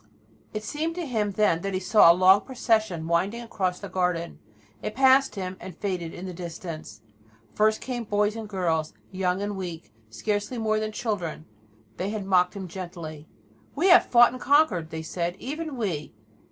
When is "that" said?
1.61-1.75